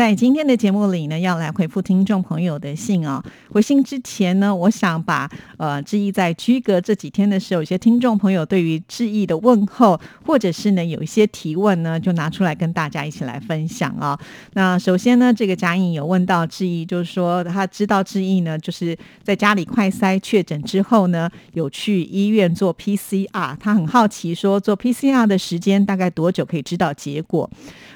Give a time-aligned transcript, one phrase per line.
[0.00, 3.22] 在今天的节目里呢，要来回复听众朋友的信啊。
[3.50, 14.18] 回信之前呢，我想把呃志毅在居隔这几天的时候，有些听众朋友对于志毅的问候，或者是呢有一些提问呢，就拿出来跟大家一起来分享啊。
[14.54, 27.50] 那首先呢，这个贾颖有问到志毅，就是说他知道志毅呢，就是在家里快筛确诊之后呢，有去医院做 PCR，他很好奇说做 PCR 的时间大概多久可以知道结果？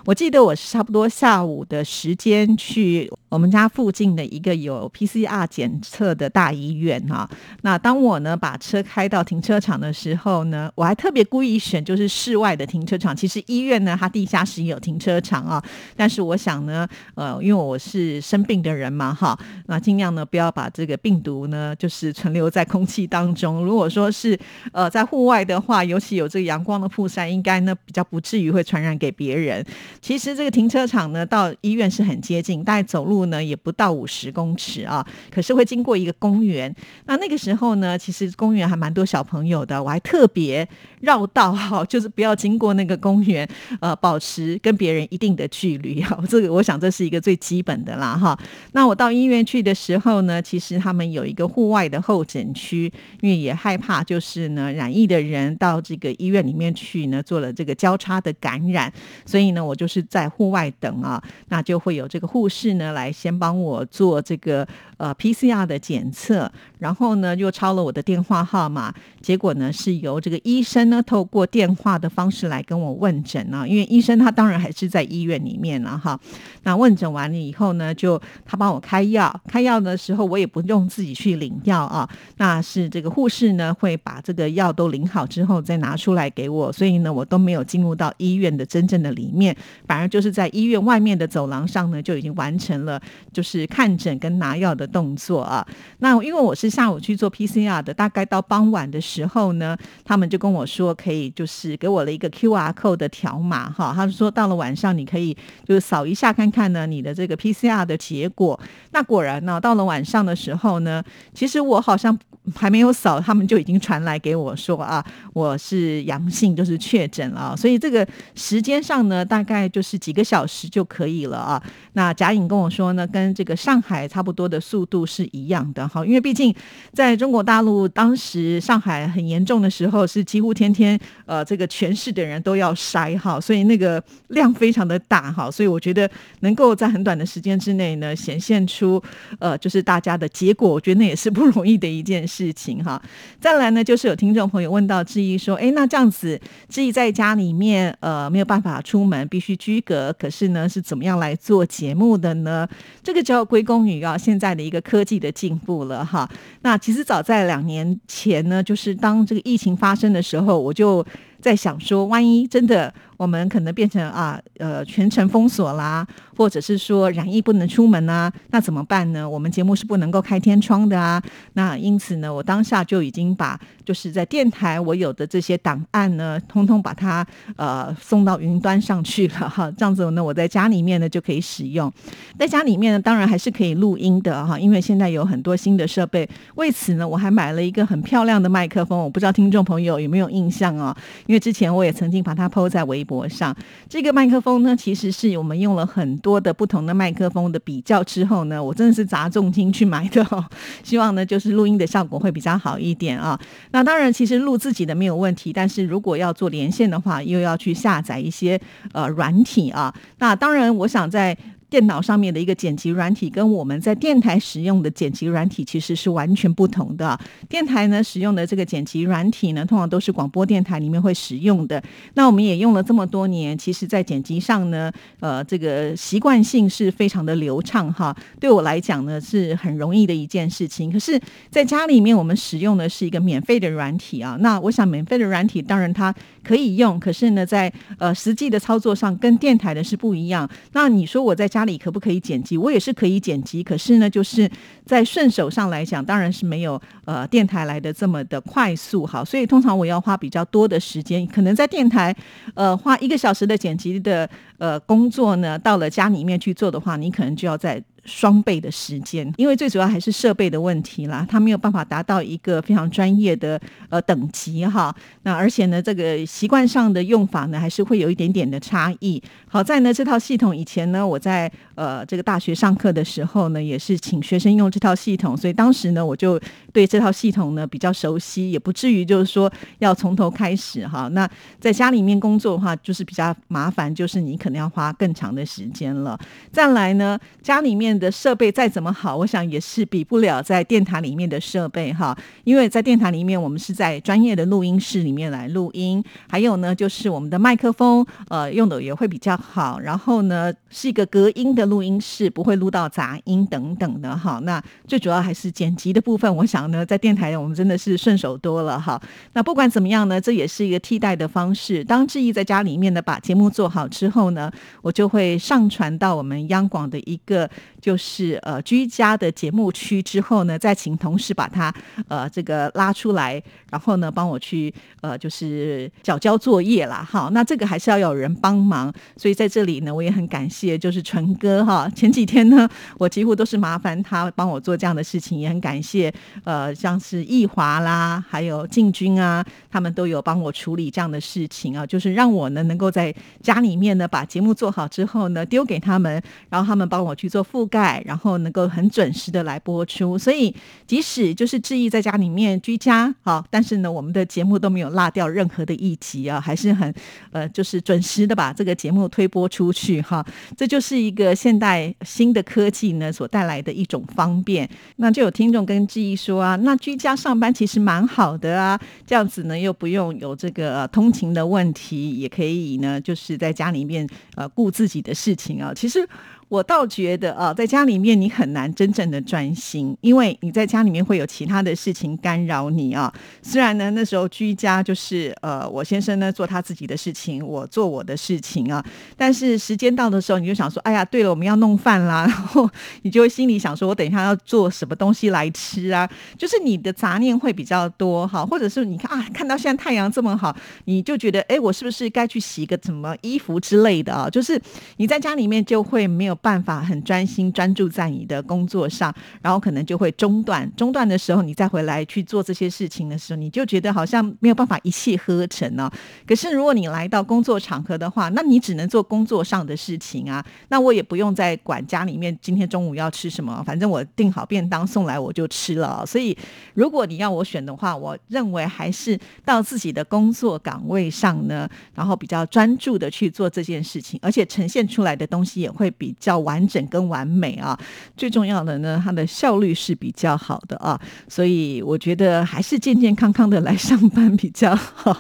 [0.07, 7.29] 我记得我是差不多下午的时间去我们家附近的一个有 PCR 检测的大医院哈。
[7.63, 13.17] 那当我呢把车开到停车场的时候呢，我还特别故意选就是室外的停车场。
[13.17, 15.65] 其实医院呢它地下室也有停车场啊，
[15.97, 19.37] 但是我想呢，呃，因为我是生病的人嘛哈，
[19.67, 23.65] 那尽量呢不要把这个病毒呢就是存留在空气当中。
[23.65, 24.39] 如果说是
[24.71, 29.65] 呃在户外的话，尤其有这个阳光的曝晒，应该呢比较不至于会传染给别人。
[30.01, 35.07] 其实这个停车场呢，到医院是很接近，大概走路呢也不到五十公尺啊。
[35.31, 36.75] 可是会经过一个公园，
[37.07, 40.69] 那那个时候呢，其实公园还蛮多小朋友的，我还特别
[41.05, 43.49] 绕道哈，就是不要经过那个公园，
[43.81, 46.19] 呃，保持跟别人一定的距离哈。
[46.29, 48.39] 这个我想这是一个最基本的啦哈。
[48.73, 58.93] 那我到医院去的时候呢，其实他们有一个户外的候诊区，因为也害怕就是呢染疫的人到这个医院里面去呢，做了这个交叉的感染，
[59.25, 59.85] 所以呢我就。
[59.87, 64.67] 是在户外等啊， 那就会有这个护士呢来先帮我做这个
[64.97, 76.19] 呃 PCR 的检测，然后呢又抄了我的电话号码，结果呢是由这个医生呢透过电话的方式来跟我问诊啊，因为医生他当然还是在医院里面了哈。
[76.63, 89.55] 那问诊完了以后呢，就他帮我开药，开药的时候我也不用自己去领药啊，那是这个护士呢会把这个药都领好之后再拿出来给我，所以呢我都没有进入到医院的真正的里面。
[89.87, 93.01] 反而就是在医院外面的走廊上呢，就已经完成了
[93.33, 95.67] 就是看诊跟拿药的动作啊。
[95.99, 103.93] 那因为我是下午去做 PCR 的，大概到傍晚的时候呢，他们就跟我说说可以就是给我了一个 QR code 的条码哈。
[103.95, 105.37] 他说到了晚上你可以
[105.67, 108.59] 就是扫一下看看呢你的这个 PCR 的结果。
[108.93, 111.03] 那果然呢，到了晚上的时候呢，
[111.33, 112.17] 其实我好像
[112.55, 117.57] 还没有扫，他们就已经传来给我说啊，我是阳性，就是确诊了。
[117.57, 119.65] 所以这个时间上呢，大概。
[119.75, 121.63] 就是几个小时就可以了啊。
[121.95, 126.05] 那贾颖跟我说呢，跟这个上海差不多的速度是一样的哈。
[126.05, 126.55] 因为毕竟
[126.93, 135.51] 在中国大陆，当时上海很严重的时候，是几乎天天呃，这个全市的人都要筛哈，所以那个量非常的大哈。
[135.51, 139.03] 所以我觉得能够在很短的时间之内呢，显现出
[139.39, 143.01] 呃，就是大家的结果，我觉得那也是不容易的一件事情哈。
[143.41, 149.55] 再来呢，就是有听众朋友问到志毅说，哎，那这样子志毅在家里面呃没有办法出门，必须。
[149.57, 152.69] 居隔，可是呢，是怎么样来做节目的呢？
[153.05, 156.29] 这个就要归功于啊，现在的一个科技的进步了哈。
[156.63, 161.05] 那其实早在两年前呢，就是当这个疫情发生的时候，我就
[161.45, 162.93] 在想说，万一真的。
[163.17, 166.05] 我们可能变成啊，呃，全程封锁啦，
[166.37, 169.27] 或者是说染疫不能出门啊，那怎么办呢？
[169.27, 171.23] 我们节目是不能够开天窗的啊。
[171.53, 177.25] 那因此呢，我当下就已经把就是在电台我有的这些档案呢，通通把它
[177.55, 179.71] 呃送到云端上去了哈。
[179.79, 181.91] 这样子呢，我在家里面呢就可以使用。
[182.37, 186.29] 在家里面呢，当然还是可以录音的哈，因为现在有很多新的设备。
[186.57, 190.95] 为此呢，我还买了一个很漂亮的麦克风，我不知道听众朋友有没有印象哦？
[191.27, 193.05] 因因为之前我也曾经把它抛在微。
[193.05, 193.55] 博上
[193.89, 200.43] 这个麦克风呢，其实是我们用了很多的不同的麦克风的比较之后呢，我真的是砸重金去买的哦。
[200.83, 203.39] 希望呢，就是录音的效果会比较好一点啊。
[203.73, 208.59] 那当然，其实录自己的没有问题，但是如果要做连线的话，又要去下载一些
[208.93, 209.93] 呃软体啊。
[210.21, 211.37] 那当然，我想在。
[211.75, 217.19] 电脑上面的一个剪辑软体，跟我们在电台使用的剪辑软体其实是完全不同的。
[217.49, 221.83] 电台呢使用的这个剪辑软体呢，通常都是广播电台里面会使用的。
[222.15, 224.89] 那我们也用了这么多年，其实在剪辑上呢，
[225.19, 228.17] 呃，这个习惯性是非常的流畅哈。
[228.39, 230.93] 对我来讲呢，是很容易的一件事情。
[230.93, 234.37] 可是在家里面，我们使用的是一个免费的软体啊。
[234.39, 240.49] 那我想，免费的软体当然它可以用，可是呢，在呃实际的操作上跟电台的是不一样。
[240.73, 241.65] 那你说我在家。
[241.65, 242.59] 里可不可以剪辑？
[242.59, 244.47] 我也是可以剪辑，可是呢，就是
[244.85, 249.25] 在顺手上来讲，当然是没有呃电台来的这么的快速哈。
[249.25, 252.15] 所以通常我要花比较多的时间，可能在电台
[252.53, 257.83] 呃花一个小时的剪辑的呃工作呢，到了家里面去做的话，你可能就要在。
[258.05, 263.59] 双倍的时间，因为最主要还是设备的问题啦，它没有办法达到一个非常专业的
[263.89, 264.95] 呃等级哈。
[265.23, 269.23] 那而且呢，这个习惯上的用法呢，还是会有一点点的差异。
[269.49, 276.39] 好在呢，这套系统以前呢，我在呃这个大学上课的时候呢，也是请学生用这套系统，所以当时呢，我就
[276.73, 281.09] 对这套系统呢比较熟悉，也不至于就是说要从头开始哈。
[281.13, 281.27] 那
[281.59, 286.19] 在家里面工作的话，就是比较麻烦，就是你可能要花更长的时间了。
[286.53, 287.94] 再来呢，家里面。
[287.99, 292.17] 的设备再怎么好，我想也是比不了在电台里面的设备哈。
[292.45, 299.81] 因为在电台里面，我们是在专业的录音室里面来录音，还有呢，就是我们的麦克风呃用的也会比较好。
[299.81, 304.41] 然后呢，是一个隔音的录音室，不会录到杂音等等的哈。
[304.43, 309.01] 那最主要还是剪辑的部分，我想呢，在电台我们真的是顺手多了哈。
[309.33, 311.83] 那不管怎么样呢，这也是一个替代的方式。
[311.85, 314.51] 当志毅在家里面呢把节目做好之后呢，
[314.83, 317.49] 我就会上传到我们央广的一个。
[317.85, 321.71] 就是呃居家的节目区之后呢，再请同事把它
[322.09, 324.73] 呃这个拉出来，然后呢帮我去
[325.03, 327.07] 呃就是缴交作业啦。
[327.07, 331.87] 好，那这个还是要有人帮忙，所以在这里呢，我也很感谢就是纯哥哈。
[331.95, 332.67] 前几天呢，
[332.97, 336.11] 我几乎都是麻烦他帮我做这样的事情，也很感谢
[336.45, 347.69] 呃像是易华啦，还有进军啊，他们都有帮我处理这样的事情啊，就是让我呢能够在家里面呢把节目做好之后呢丢给他们，然后他们帮我去做复。
[347.75, 350.55] 盖，然后能够很准时的来播出，所以
[350.87, 356.95] 即使就是志毅在家里面居家好，但是呢，我们的节目都没有落掉任何的一集啊，还是很
[357.33, 360.25] 呃，就是准时的把这个节目推播出去哈。
[360.57, 364.69] 这就是一个现代新的科技呢所带来的一种方便。
[364.97, 375.73] 那就有听众跟志毅说啊，那居家上班其实蛮好的啊，这样子呢又不用有这个通勤的问题，也可以呢就是在家里面呃顾自己的事情啊。
[375.75, 376.09] 其实。
[376.55, 383.13] 我倒觉得啊，在家里面你很难真正的专心，因为你在家里面会有其他的事情干扰你啊。
[383.43, 388.85] 虽然呢，那时候居家就是呃，我先生呢做他自己的事情，我做我的事情啊。
[389.17, 392.71] 但是时间到的时候，你就想说，哎呀，对了，我们要弄饭啦， 然后
[393.03, 396.09] 你就会心里想说，我等一下要做什么东西来吃啊？
[396.39, 400.55] 就是你的杂念会比较多哈，或者是你看啊，看到现在太阳这么好，
[400.85, 404.31] 你就觉得，哎，我是不是该去洗个什么衣服之类的啊？
[404.31, 404.61] 就是
[404.99, 406.39] 你在家里面就会没有。
[406.45, 410.71] 办法很专心专注在你的工作上，然后可能就会中断。
[410.77, 415.91] 中断的时候，你再回来去做这些事情的时候，你就觉得好像没有办法一气呵成呢。
[416.27, 420.45] 可是如果你来到工作场合的话，那你只能做工作上的事情啊。
[420.69, 426.05] 那我也不用再管家里面今天中午要吃什么，反正我订好便当送来我就吃了。
[426.05, 426.37] 所以
[426.75, 436.15] 如果你要我选的话，我认为还是到自己的工作岗位上呢，然后比较专注的去做这件事情，而且呈现出来的东西也会比。
[436.21, 437.79] 较完整跟完美啊，
[438.17, 445.13] 最重要的呢，它的效率是比较好的啊，所以我觉得还是健健康康的来上班比较好。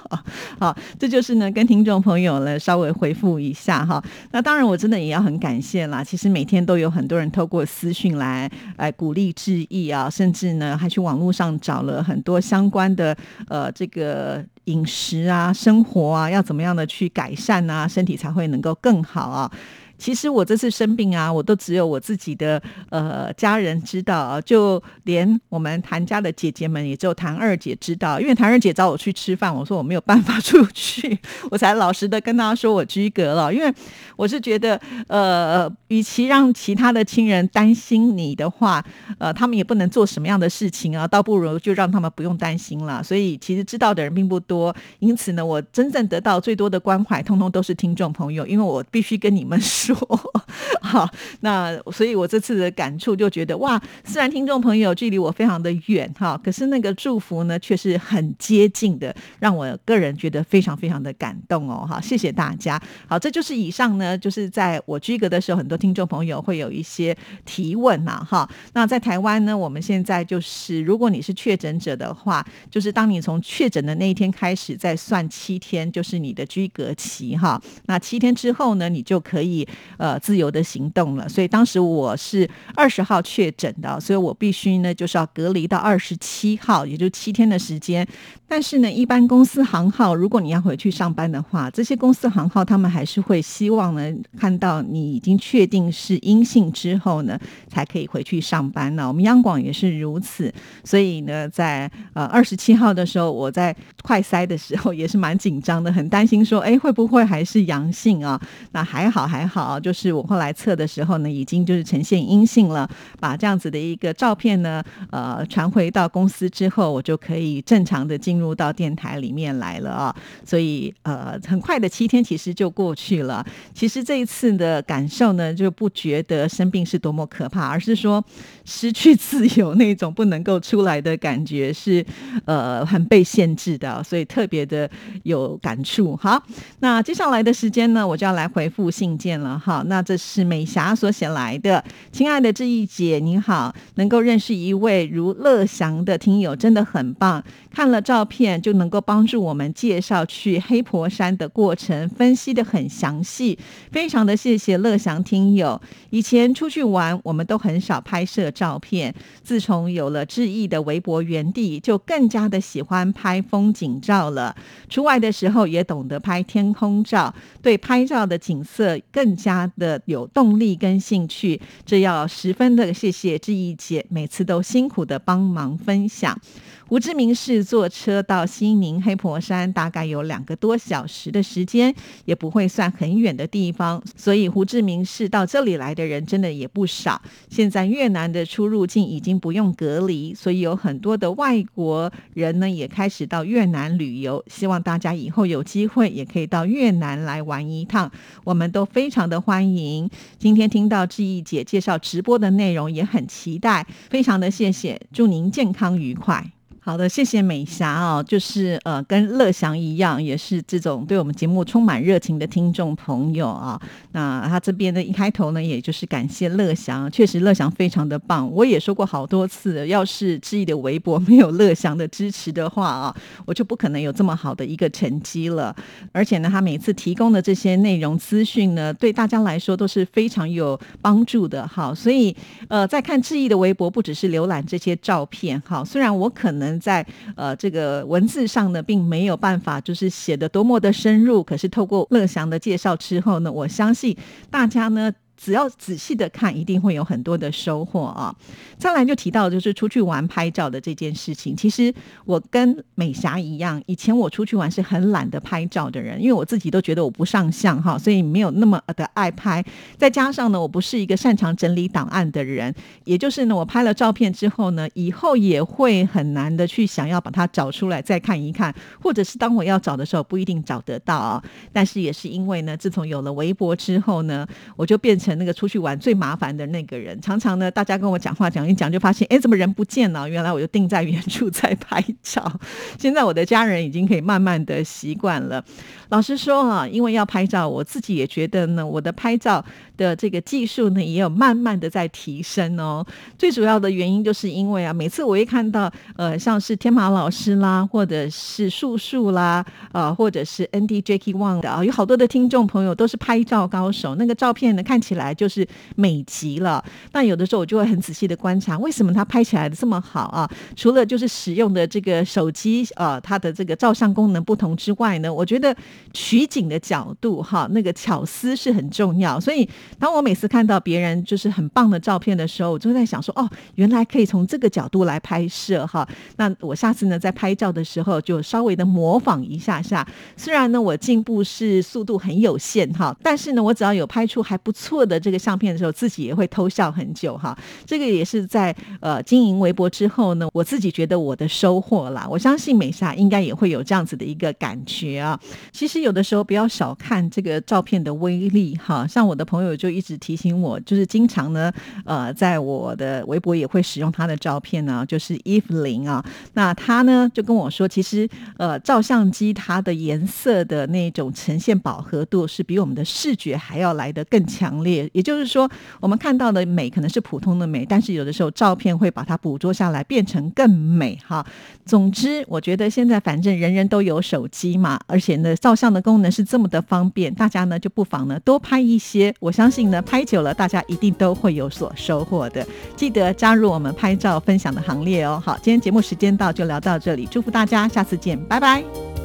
[0.59, 4.03] 好， 这就是呢，跟听众朋友呢稍微回复一下哈。
[4.33, 6.03] 那当然，我真的也要很感谢啦。
[6.03, 13.17] 其实每天都有很多人透过私讯来来鼓励致意啊，甚至呢还去网络上找了很多相关的
[13.49, 19.51] 呃这个饮食啊、生活啊，要怎么样的去改善啊，身体才会能够更好啊。
[19.97, 28.21] 其实我这次生病啊，我都只有我自己的呃家人知道啊，就连我们谭家的姐姐们，也只有谭二姐知道。
[28.21, 31.19] 因为谭二姐找我去吃饭，我说我没有办法 出去，
[31.51, 33.55] 我才老实的跟她说我居隔了。
[33.55, 33.73] 因为
[34.17, 38.85] 我是觉得，呃，与其让其他的亲人担心你的话，
[39.19, 43.03] 呃，他们也不能做什么样的事情啊，倒不如就让他们不用担心了。
[43.03, 49.84] 所以其实知道的人并不多，因此呢，我真正得到最多的关怀，通通都是听众朋友，因为我必须跟你们说。
[49.85, 49.97] 说
[50.81, 51.09] 好，
[51.41, 62.81] 那所以，我这次的感触就觉得哇，虽然听众朋友距离我非常的远哈，可是那个祝福呢，却是很接近的，让我个人觉得非常非常的感动哦哈，谢谢大家。
[63.09, 68.49] 好，这就是以上呢，就是在我居格的时候，很多听众朋友会有一些提问呐哈。
[68.73, 77.61] 那在台湾呢，我们现在就是，如果你是确诊者的话，就是当你从确诊的那一天开始，再算七天，就是你的居格期哈。
[77.87, 79.67] 那七天之后呢，你就可以。
[79.97, 81.29] 呃自由的行动了。
[81.29, 88.07] 所以当时我是二十号确诊的，所以我必须呢就是要隔离到二十七号，也就七天的时间。
[88.47, 97.39] 但是呢，一般公司行号，如果你要回去上班的话，这些公司行号他们还是会希望呢看到你已经确定是阴性之后呢，
[97.69, 99.09] 才可以回去上班呢。
[99.09, 100.53] 我们央广也是如此，
[100.85, 108.41] 所以呢，在呃二十七号的时候，我在快筛的时候也是蛮紧张的，很担心说，哎，会不会还是阳性啊？
[108.73, 112.89] 那还好还好，就是我后来测的时候呢，已经就是呈现阴性了。
[113.21, 120.15] 把这样子的一个照片呢，呃，传回到公司之后，我就可以正常的进入到电台里面来了啊。
[120.45, 123.45] 所以呃，很快的七天其实就过去了。
[123.73, 128.25] 其实这一次的感受呢，就不觉得生病是多么可怕，而是说
[128.65, 132.05] 失去自由那种不能够出来的感觉是
[132.45, 134.89] 呃很被限制的，所以特别的
[135.23, 136.17] 有感触。
[136.17, 136.43] 好，
[136.81, 139.83] 那接下来的时间呢，我就要来回复信件了哈。
[139.87, 147.43] 那这是美霞所写来的，亲爱的志毅姐，你好，能够认识一位如乐祥的听友真的很棒。
[147.71, 153.59] 看了照片就能够帮助我们介绍去黑婆山的过程，分析的很详细，
[153.91, 155.81] 非常的谢谢乐祥听友。
[156.11, 164.55] 以前出去玩，我们都很少拍摄照片，自从有了志毅的微博原地，就更加的喜欢拍风景照了。
[164.89, 171.61] 出外的时候也懂得拍天空照，对拍照的景色更加的有动力跟兴趣。
[171.85, 176.41] 这要十分的谢谢志毅姐，每次都辛苦的帮忙分享。
[176.87, 181.95] 胡志明市坐车到西宁黑婆山，大概有两个多小时的时间，
[182.27, 184.03] 也不会算很远的地方。
[184.17, 187.21] 所以胡志明市到这里来的人真的也不少。
[187.49, 194.45] 现在越南的出入境已经不用隔离，所以有很多的外国人呢也开始到越南旅游。
[194.47, 198.13] 希望大家以后有机会也可以到越南来玩一趟，
[198.45, 200.09] 我们都非常的欢迎。
[200.39, 206.53] 今天听到志毅姐介绍直播的内容，也很期待，非常的谢谢，祝您健康愉快。
[206.87, 213.81] 好的，谢谢美霞哦，就是呃，跟乐祥一样，也是这种对我们节目充满热情的听众朋友啊。
[214.13, 218.47] 那他这边的一开头呢，也就是感谢乐祥，确实乐祥非常的棒。
[218.53, 225.75] 我也说过好多次，要是志毅的微博没有乐祥的支持的话啊，我就不可能有这么好的一个成绩了。
[226.13, 231.67] 而且呢，他每次提供的这些内容资讯呢，对大家来说都是非常有帮助的。
[231.67, 232.37] 好，所以
[232.69, 236.74] 呃，在看志毅的微博，不只是浏览这些照片，好，虽然我可能。
[236.81, 237.05] 在
[237.37, 244.17] 呃这个文字上呢，并没有办法就是写的多么的深入，可是透过乐祥的介绍之后呢，我相信
[244.51, 245.13] 大家呢。
[245.37, 248.35] 只要仔细的看，一定会有很多的收获啊！
[248.79, 251.57] 再来就提到就是出去玩拍照的这件事情。
[251.57, 251.93] 其实
[252.25, 259.65] 我跟美霞一样，以前我出去玩是很懒得拍照的人，因为我自己都觉得我不上相哈，所以没有那么的爱拍。
[259.99, 262.75] 再加上呢，我不是一个擅长整理档案的人，
[263.05, 271.43] 也就是呢，我拍了照片之后呢，以后也会很难的去想要把它找出来再看一看，或者是当我要找的时候不一定找得到啊。
[271.73, 275.35] 但是也是因为呢，自从有了微博之后呢，我就变成成。
[275.37, 280.29] 那个出去玩最麻烦的那个人，常常呢，大家跟我讲话讲一讲，就发现，哎，怎么人不见了？
[280.29, 282.61] 原来我就定在原处在拍照。
[282.99, 285.65] 现在我的家人已经可以慢慢的习惯了。
[286.11, 289.65] 老实说啊，因为要拍照，我自己也觉得呢，我的拍照
[289.97, 293.05] 的这个技术呢，也有慢慢的在提升哦。
[293.37, 305.67] 最主要的原因就是因为啊，每次我一看到呃，像是天马老师啦，或者是树树啦，啊，或者是 N D Jacky Wang 的啊，有好多的听众朋友都是拍照高手，那个照片呢看起来就是
[305.97, 306.85] 美极了。
[307.13, 310.49] 那有的时候我就会很仔细的观察，为什么他拍起来的这么好啊？
[310.77, 315.75] 除了就是使用的这个手机啊，它的这个照相功能不同之外呢，我觉得。
[316.13, 319.41] 取景的角度，哈，那个巧思是很重要。
[319.41, 319.69] 所以，
[319.99, 326.09] 当我每次看到别人就是很棒的照片的时候，我就在想说，哦，原来可以从这个角度来拍摄，哈。
[326.37, 330.07] 那我下次呢，在拍照的时候就稍微的模仿一下下。
[330.37, 337.57] 虽然呢，我进步是速度很有限，哈，但是呢，我只要有拍出还不错的这个相片的时候，自己也会偷笑很久，哈。
[337.87, 342.27] 这个也是在呃经营微博之后呢，我自己觉得我的收获啦。
[342.31, 345.39] 我相信美莎应该也会有这样子的一个感觉啊。
[345.73, 351.73] 其实有的时候不要小看这个照片的威力哈，像我的朋友就一直提醒我，就是经常呢，
[352.05, 364.94] 呃，在我的微博也会使用他的照片呢，就是 Eve 林啊，那他呢就跟我说，其实呃，照相机它的颜色的那种呈现饱和度是比我们的视觉还要来得更强烈。
[364.95, 365.69] 也也就是说，
[366.01, 371.45] 我们看到的美可能是普通的美，但是有的时候照片会把它捕捉下来，变成更美哈。
[371.85, 379.35] 总之，我觉得现在反正人人都有手机嘛，而且呢，照相的功能是这么的方便，大家呢就不妨呢多拍一些。
[379.41, 382.67] 我相信呢，拍久了大家一定都会有所收获的。
[382.97, 385.43] 记得加入我们拍照分享的行列哦。
[385.45, 389.24] 好，今天节目时间到，就聊到这里，祝福大家，下次见，拜拜。